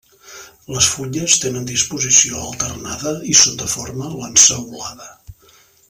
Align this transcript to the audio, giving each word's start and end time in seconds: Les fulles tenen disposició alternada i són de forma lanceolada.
Les 0.75 0.85
fulles 0.93 1.35
tenen 1.43 1.67
disposició 1.71 2.39
alternada 2.47 3.13
i 3.35 3.37
són 3.43 3.61
de 3.61 3.69
forma 3.77 4.11
lanceolada. 4.25 5.13